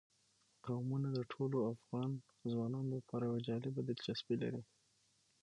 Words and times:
قومونه 0.65 1.07
د 1.13 1.19
ټولو 1.31 1.57
افغان 1.73 2.09
ځوانانو 2.51 2.89
لپاره 2.97 3.23
یوه 3.29 3.39
جالبه 3.47 3.81
دلچسپي 3.83 4.35
لري. 4.43 4.61